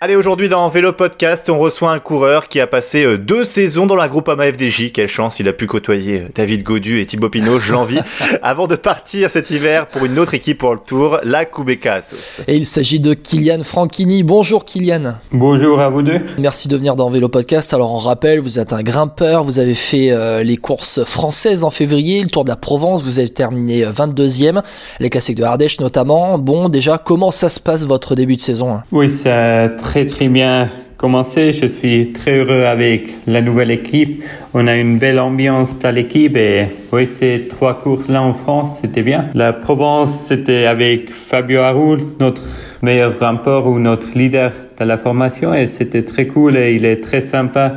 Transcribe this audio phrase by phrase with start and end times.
[0.00, 3.84] Allez, aujourd'hui dans Vélo Podcast, on reçoit un coureur qui a passé euh, deux saisons
[3.84, 4.92] dans la groupe AMA FDJ.
[4.92, 7.98] Quelle chance, il a pu côtoyer euh, David Godu et Thibaut Pinot, je l'envie,
[8.44, 12.42] avant de partir cet hiver pour une autre équipe pour le Tour, la Kubeka Assos.
[12.46, 14.22] Et il s'agit de Kylian Franchini.
[14.22, 15.16] Bonjour Kylian.
[15.32, 16.20] Bonjour à vous deux.
[16.38, 17.74] Merci de venir dans Vélo Podcast.
[17.74, 21.72] Alors on rappelle, vous êtes un grimpeur, vous avez fait euh, les courses françaises en
[21.72, 24.62] février, le Tour de la Provence, vous avez terminé 22e,
[25.00, 26.38] les classiques de Ardèche notamment.
[26.38, 28.84] Bon, déjà, comment ça se passe votre début de saison hein?
[28.92, 31.52] Oui, ça a très très bien commencé.
[31.52, 34.22] Je suis très heureux avec la nouvelle équipe.
[34.52, 38.80] On a une belle ambiance dans l'équipe et oui, ces trois courses là en France,
[38.82, 39.30] c'était bien.
[39.32, 42.42] La Provence, c'était avec Fabio Aru, notre
[42.82, 47.00] meilleur grimpeur ou notre leader de la formation et c'était très cool et il est
[47.00, 47.76] très sympa.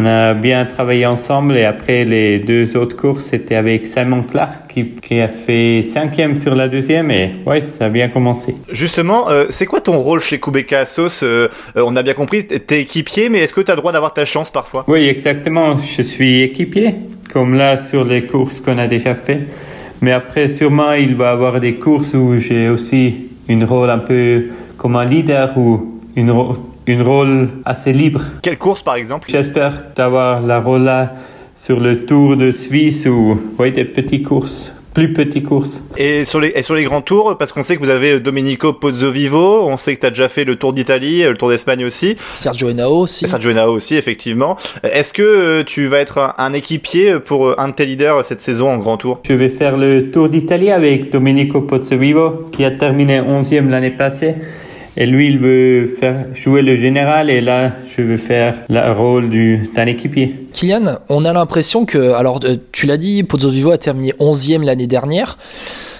[0.00, 4.72] On a bien travaillé ensemble et après les deux autres courses, c'était avec Simon Clark
[4.72, 8.54] qui, qui, a fait cinquième sur la deuxième et ouais, ça a bien commencé.
[8.70, 12.82] Justement, euh, c'est quoi ton rôle chez Kubeka Assos euh, On a bien compris, t'es
[12.82, 14.84] équipier, mais est-ce que tu as le droit d'avoir ta chance parfois?
[14.86, 15.78] Oui, exactement.
[15.78, 16.94] Je suis équipier,
[17.32, 19.40] comme là sur les courses qu'on a déjà fait.
[20.00, 23.16] Mais après, sûrement, il va y avoir des courses où j'ai aussi
[23.48, 24.44] une rôle un peu
[24.76, 26.30] comme un leader ou une
[26.88, 28.22] une rôle assez libre.
[28.42, 29.28] Quelle course par exemple?
[29.30, 31.12] J'espère d'avoir la rôle là
[31.56, 35.84] sur le Tour de Suisse ou oui, des petites courses plus petites courses.
[35.96, 38.72] Et sur les, et sur les grands tours, parce qu'on sait que vous avez Domenico
[38.72, 42.16] Pozzovivo, on sait que tu as déjà fait le Tour d'Italie, le Tour d'Espagne aussi.
[42.32, 43.28] Sergio Henao aussi.
[43.28, 44.56] Sergio Henao aussi, effectivement.
[44.82, 48.70] Est-ce que tu vas être un, un, équipier pour un de tes leaders cette saison
[48.70, 49.20] en grand tour?
[49.28, 54.34] Je vais faire le Tour d'Italie avec Domenico Pozzovivo, qui a terminé 11e l'année passée.
[55.00, 59.30] Et lui, il veut faire jouer le général et là, je veux faire le rôle
[59.72, 60.34] d'un équipier.
[60.58, 62.40] Kylian, on a l'impression que, alors
[62.72, 65.38] tu l'as dit, Pozzovivo a terminé 11e l'année dernière.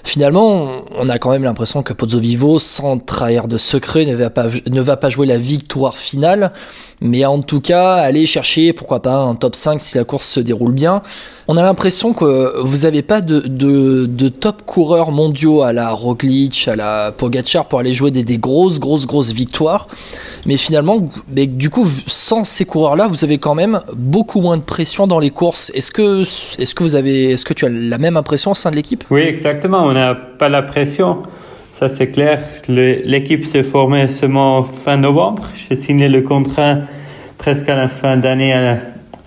[0.02, 5.08] Finalement, on a quand même l'impression que Pozzovivo, sans trahir de secret, ne va, pas,
[5.10, 6.52] jouer la victoire finale,
[7.00, 10.40] mais en tout cas, aller chercher, pourquoi pas, un top 5 si la course se
[10.40, 11.02] déroule bien.
[11.46, 16.74] On a l'impression que vous n'avez pas de, top coureurs mondiaux à la Roglic, à
[16.74, 19.88] la Pogacar pour aller jouer des, des grosses, grosses, grosses victoires.
[20.46, 25.06] Mais finalement, du coup, sans ces coureurs-là, vous avez quand même beaucoup moins de pression
[25.06, 25.70] dans les courses.
[25.74, 28.70] Est-ce que, est-ce que vous avez, est-ce que tu as la même impression au sein
[28.70, 29.04] de l'équipe?
[29.10, 29.82] Oui, exactement.
[29.84, 31.22] On n'a pas la pression.
[31.74, 32.40] Ça, c'est clair.
[32.66, 35.44] L'équipe s'est formée seulement fin novembre.
[35.68, 36.78] J'ai signé le contrat
[37.38, 38.78] presque à la fin d'année, à,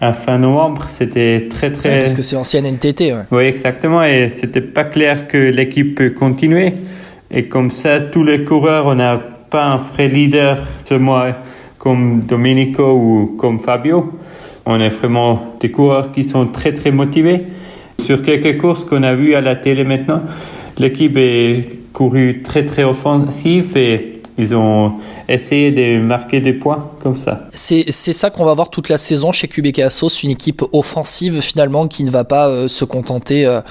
[0.02, 0.86] à, fin novembre.
[0.98, 1.90] C'était très, très.
[1.90, 3.24] Ouais, parce que c'est l'ancienne NTT, ouais.
[3.32, 4.04] Oui, exactement.
[4.04, 6.74] Et c'était pas clair que l'équipe peut continuer.
[7.32, 9.18] Et comme ça, tous les coureurs, on n'a
[9.50, 11.38] pas un vrai leader, ce mois,
[11.78, 14.12] comme Domenico ou comme Fabio.
[14.74, 17.42] On est vraiment des coureurs qui sont très, très motivés.
[18.00, 20.22] Sur quelques courses qu'on a vues à la télé maintenant,
[20.80, 24.94] l'équipe est couru très très offensif et ils ont
[25.28, 27.48] essayé de marquer des points comme ça.
[27.54, 31.88] C'est ça qu'on va voir toute la saison chez QBK Assos, une équipe offensive finalement
[31.88, 33.62] qui ne va pas euh, se contenter euh,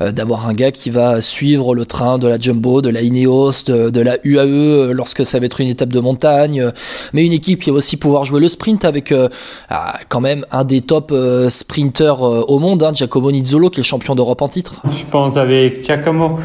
[0.00, 3.64] euh, d'avoir un gars qui va suivre le train de la Jumbo, de la Ineos,
[3.66, 6.70] de, de, la UAE lorsque ça va être une étape de montagne,
[7.12, 9.14] mais une équipe qui va aussi pouvoir jouer le sprint avec
[10.08, 11.12] quand même un des top
[11.48, 14.82] sprinters au monde, hein, Giacomo Nizzolo qui est le champion d'Europe en titre.
[14.90, 16.38] Je pense avec Giacomo,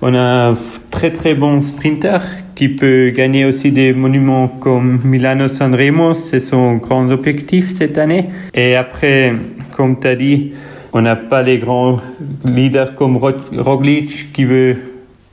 [0.00, 0.54] on a
[0.92, 2.18] très très bon sprinter
[2.54, 8.26] qui peut gagner aussi des monuments comme Milano Sanremo, c'est son grand objectif cette année.
[8.54, 9.32] Et après,
[9.74, 10.52] comme tu as dit,
[10.92, 11.96] on n'a pas les grands
[12.44, 14.76] leaders comme Roglic qui veut,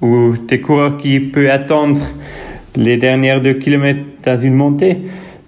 [0.02, 2.02] ou des coureurs qui peuvent attendre
[2.76, 4.98] les dernières deux kilomètres dans une montée.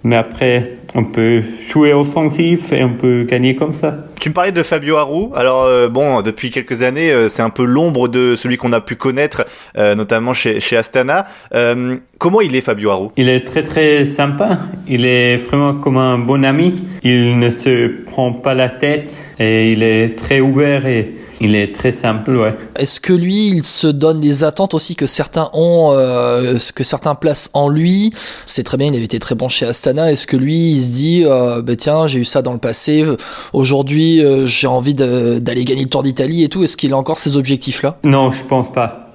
[0.04, 4.11] Mais après, on peut jouer offensif et on peut gagner comme ça.
[4.22, 5.30] Tu me parlais de Fabio Aru.
[5.34, 8.80] Alors euh, bon, depuis quelques années, euh, c'est un peu l'ombre de celui qu'on a
[8.80, 9.44] pu connaître,
[9.76, 11.26] euh, notamment chez, chez Astana.
[11.56, 14.60] Euh, comment il est Fabio Aru Il est très très sympa.
[14.86, 16.84] Il est vraiment comme un bon ami.
[17.02, 21.74] Il ne se prend pas la tête et il est très ouvert et il est
[21.74, 22.54] très simple, ouais.
[22.78, 27.16] Est-ce que lui, il se donne les attentes aussi que certains ont, euh, que certains
[27.16, 28.12] placent en lui?
[28.46, 30.12] C'est très bien, il avait été très bon chez Astana.
[30.12, 33.04] Est-ce que lui, il se dit, euh, bah, tiens, j'ai eu ça dans le passé,
[33.52, 36.62] aujourd'hui, euh, j'ai envie d'aller gagner le Tour d'Italie et tout?
[36.62, 37.98] Est-ce qu'il a encore ces objectifs-là?
[38.04, 39.10] Non, je pense pas.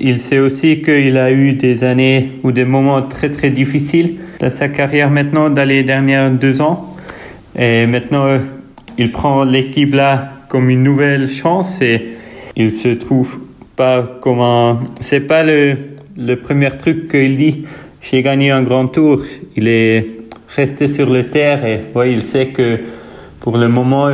[0.00, 4.50] Il sait aussi qu'il a eu des années ou des moments très très difficiles dans
[4.50, 6.96] sa carrière maintenant, dans les dernières deux ans.
[7.56, 8.40] Et maintenant,
[8.98, 12.08] il prend l'équipe là comme une nouvelle chance et
[12.56, 13.38] il se trouve
[13.74, 14.80] pas comme un...
[15.00, 15.78] C'est pas le,
[16.14, 17.64] le premier truc qu'il dit.
[18.02, 19.22] J'ai gagné un grand tour.
[19.56, 20.04] Il est
[20.54, 22.80] resté sur le terre et ouais, il sait que
[23.40, 24.10] pour le moment,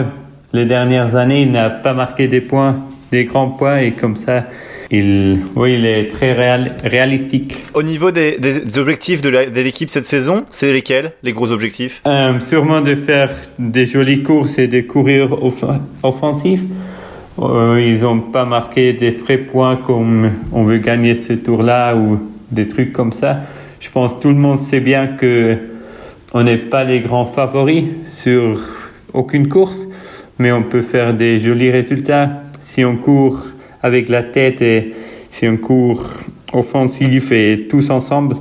[0.52, 4.44] les dernières années, il n'a pas marqué des points, des grands points et comme ça,
[4.90, 7.64] il, oui, il est très réal, réalistique.
[7.74, 9.28] Au niveau des, des objectifs de
[9.60, 12.00] l'équipe cette saison, c'est lesquels les gros objectifs?
[12.06, 15.64] Euh, Sûrement de faire des jolies courses et des courir off
[16.02, 16.62] offensifs.
[17.38, 22.18] Euh, ils n'ont pas marqué des frais points comme on veut gagner ce tour-là ou
[22.50, 23.40] des trucs comme ça.
[23.80, 25.56] Je pense que tout le monde sait bien que
[26.34, 28.58] on n'est pas les grands favoris sur
[29.14, 29.86] aucune course,
[30.38, 33.46] mais on peut faire des jolis résultats si on court
[33.82, 34.94] avec la tête et
[35.30, 36.04] si on court
[36.52, 38.36] offensif et tous ensemble.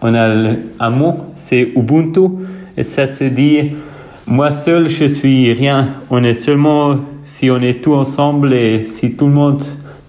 [0.00, 2.28] On a un mot, c'est Ubuntu,
[2.76, 3.72] et ça se dit,
[4.26, 5.88] moi seul je suis rien.
[6.10, 9.62] On est seulement si on est tous ensemble et si tout le monde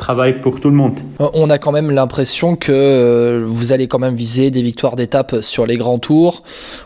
[0.04, 1.00] travaille pour tout le monde.
[1.20, 5.36] On a quand même l'impression que euh, vous allez quand même viser des victoires d'étape
[5.40, 6.44] sur les grands tours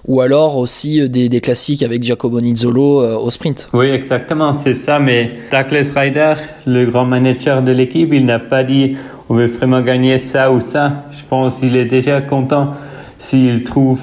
[0.08, 3.70] ou alors aussi des, des classiques avec Giacomo Nizzolo euh, au sprint.
[3.74, 5.00] Oui, exactement, c'est ça.
[5.00, 6.36] Mais Douglas Ryder,
[6.68, 8.96] le grand manager de l'équipe, il n'a pas dit
[9.30, 11.06] on veut vraiment gagner ça ou ça.
[11.12, 12.74] Je pense qu'il est déjà content
[13.18, 14.02] s'il trouve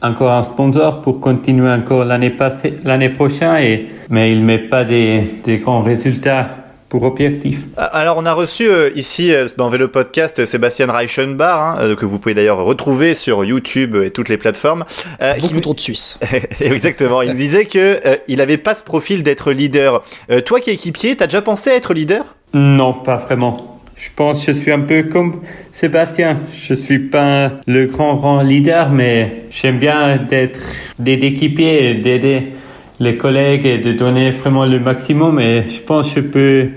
[0.00, 3.56] encore un sponsor pour continuer encore l'année passée, l'année prochaine.
[3.56, 6.63] Et, mais il met pas des, des grands résultats
[6.94, 7.58] pour objectif.
[7.76, 12.06] Alors on a reçu euh, ici euh, dans Vélo Podcast Sébastien Reichenbach, hein, euh, que
[12.06, 14.84] vous pouvez d'ailleurs retrouver sur YouTube et toutes les plateformes.
[15.20, 15.60] Euh, Beaucoup qui...
[15.60, 16.20] trop de Suisse.
[16.60, 17.20] Exactement.
[17.22, 20.04] Il disait que il avait pas ce profil d'être leader.
[20.46, 22.36] toi qui es équipier, t'as déjà pensé à être leader?
[22.52, 23.80] Non, pas vraiment.
[23.96, 25.42] Je pense que je suis un peu comme
[25.72, 26.36] Sébastien.
[26.56, 30.60] Je suis pas le grand grand leader, mais j'aime bien d'être
[31.00, 32.52] d'aider équipier et d'aider
[33.00, 35.40] les collègues et de donner vraiment le maximum.
[35.40, 36.68] Et je pense que je peux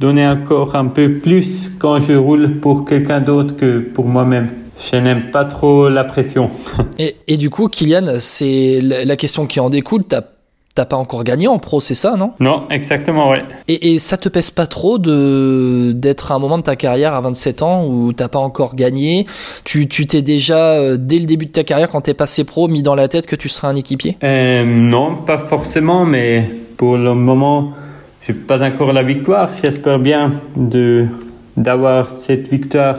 [0.00, 4.50] donner encore un peu plus quand je roule pour quelqu'un d'autre que pour moi-même.
[4.90, 6.50] Je n'aime pas trop la pression.
[6.98, 10.02] et, du coup, Kylian, c'est la question qui en découle.
[10.74, 12.32] T'as pas encore gagné en pro, c'est ça, non?
[12.40, 13.44] Non, exactement, ouais.
[13.68, 17.14] Et, et, ça te pèse pas trop de d'être à un moment de ta carrière
[17.14, 19.24] à 27 ans où t'as pas encore gagné?
[19.64, 22.82] Tu t'es déjà, euh, dès le début de ta carrière, quand t'es passé pro, mis
[22.82, 24.16] dans la tête que tu serais un équipier?
[24.24, 27.72] Euh, Non, pas forcément, mais pour le moment,
[28.26, 29.50] j'ai pas encore la victoire.
[29.62, 31.06] J'espère bien de
[31.56, 32.96] d'avoir cette victoire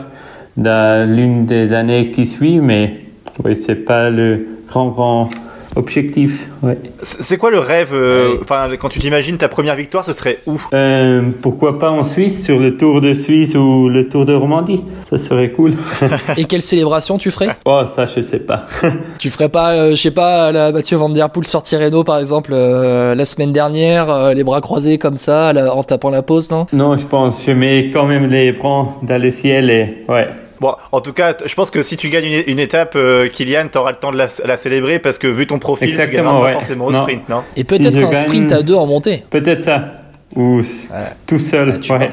[0.56, 3.00] dans l'une des années qui suit, mais
[3.44, 5.28] oui, c'est pas le grand grand
[5.76, 6.48] objectif.
[6.62, 6.78] Ouais.
[7.02, 7.94] C'est quoi le rêve
[8.42, 10.60] Enfin, quand tu t'imagines ta première victoire, ce serait où?
[10.72, 14.82] Euh, Pourquoi pas en Suisse, sur le Tour de Suisse ou le Tour de Romandie
[15.10, 15.74] Ça serait cool.
[16.36, 17.48] Et quelle célébration tu ferais?
[17.64, 18.66] Oh, ça, je sais pas.
[19.18, 22.18] tu ferais pas, euh, je sais pas, la Mathieu Van Der Poel sortir Renault par
[22.18, 26.50] exemple euh, la semaine dernière, euh, les bras croisés comme ça, en tapant la pause,
[26.50, 26.66] non?
[26.72, 27.42] Non, je pense.
[27.46, 30.28] Je mets quand même les bras dans le ciel et ouais.
[30.60, 33.68] Bon, en tout cas, je pense que si tu gagnes une, une étape, euh, Kylian,
[33.68, 36.40] t'auras le temps de la, la, célébrer parce que vu ton profil, Exactement, tu gagneras
[36.40, 36.52] ouais.
[36.52, 37.02] pas forcément au non.
[37.02, 39.24] sprint, non Et peut-être un sprint à deux en montée.
[39.30, 39.82] Peut-être ça.
[40.34, 40.60] Ou
[41.26, 41.74] tout seul.
[41.76, 42.10] Ah, tu ouais.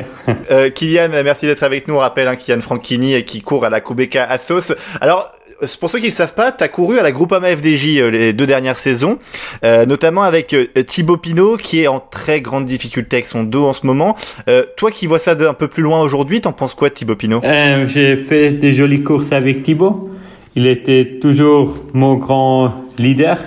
[0.51, 1.95] euh, Kylian, merci d'être avec nous.
[1.95, 4.73] On rappelle hein, Kylian Franchini euh, qui court à la Kubeka Assos.
[5.01, 5.31] Alors,
[5.79, 8.33] pour ceux qui ne savent pas, tu as couru à la Groupama FDJ euh, les
[8.33, 9.19] deux dernières saisons,
[9.63, 13.65] euh, notamment avec euh, Thibaut Pinot qui est en très grande difficulté avec son dos
[13.65, 14.15] en ce moment.
[14.47, 17.41] Euh, toi qui vois ça d'un peu plus loin aujourd'hui, t'en penses quoi Thibaut Pinot?
[17.43, 20.09] Euh, J'ai fait des jolies courses avec Thibaut.
[20.55, 23.39] Il était toujours mon grand leader.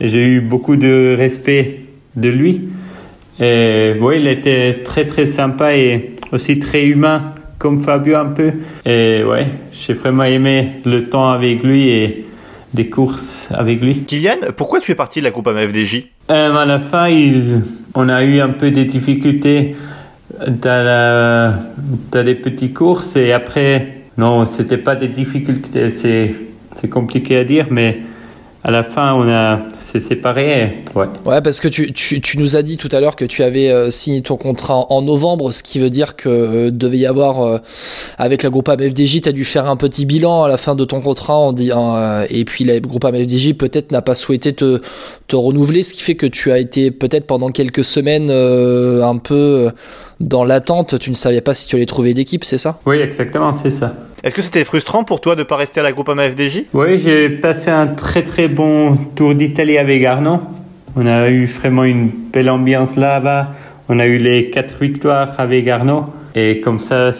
[0.00, 1.80] J'ai eu beaucoup de respect
[2.16, 2.68] de lui.
[3.40, 7.33] Et il était très très sympa et aussi très humain,
[7.64, 8.52] comme Fabio un peu.
[8.84, 12.26] Et ouais, j'ai vraiment aimé le temps avec lui et
[12.74, 14.00] des courses avec lui.
[14.04, 17.62] Kylian, pourquoi tu es parti de la Groupama FDJ Euh, à la fin, il,
[17.94, 19.76] on a eu un peu des difficultés
[20.46, 21.54] dans, la,
[22.12, 27.68] dans les petites courses et après, non, c'était pas des difficultés, c'est compliqué à dire,
[27.70, 28.00] mais
[28.62, 29.60] à la fin, on a
[30.00, 30.62] s'est séparés.
[30.94, 31.06] et- Ouais.
[31.24, 33.70] Ouais, parce que tu, tu, tu nous as dit tout à l'heure que tu avais
[33.70, 37.06] euh, signé ton contrat en, en novembre, ce qui veut dire que euh, devait y
[37.06, 37.58] avoir euh,
[38.18, 40.84] avec la groupe FDJ, tu as dû faire un petit bilan à la fin de
[40.84, 44.80] ton contrat en euh, et puis la groupe FDJ peut-être n'a pas souhaité te,
[45.28, 49.70] te renouveler, ce qui fait que tu as été peut-être pendant quelques semaines un peu
[50.20, 52.80] dans l'attente, tu ne savais pas si tu allais trouver d'équipe, c'est ça?
[52.86, 53.94] Oui, exactement, c'est ça.
[54.24, 57.28] Est-ce que c'était frustrant pour toi de pas rester à la Groupama FDJ Oui, j'ai
[57.28, 60.40] passé un très très bon tour d'Italie avec Arnaud.
[60.96, 63.50] On a eu vraiment une belle ambiance là-bas.
[63.90, 66.06] On a eu les quatre victoires avec Arnaud.
[66.34, 67.10] Et comme ça,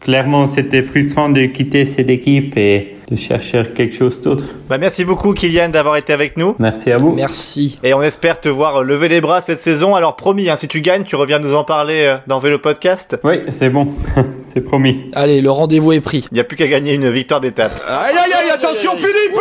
[0.00, 4.44] clairement, c'était frustrant de quitter cette équipe et de chercher quelque chose d'autre.
[4.68, 6.56] Bah, merci beaucoup Kylian d'avoir été avec nous.
[6.58, 7.12] Merci à vous.
[7.12, 7.78] Merci.
[7.82, 9.94] Et on espère te voir lever les bras cette saison.
[9.94, 13.18] Alors promis, hein, si tu gagnes, tu reviens nous en parler euh, dans Vélo Podcast.
[13.24, 13.88] Oui, c'est bon,
[14.54, 15.08] c'est promis.
[15.14, 16.26] Allez, le rendez-vous est pris.
[16.30, 17.80] Il n'y a plus qu'à gagner une victoire d'étape.
[17.88, 19.34] Aïe aïe aïe, attention Philippe,